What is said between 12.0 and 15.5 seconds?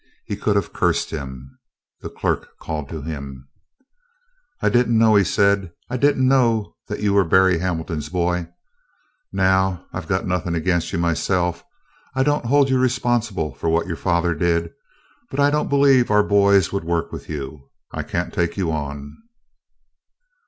I don't hold you responsible for what your father did, but